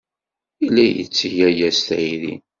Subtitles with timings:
[0.61, 2.33] Yella yetteg aya s tayri.